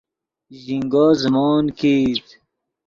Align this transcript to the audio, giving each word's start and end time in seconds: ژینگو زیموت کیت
ژینگو 0.61 1.05
زیموت 1.21 1.67
کیت 1.77 2.25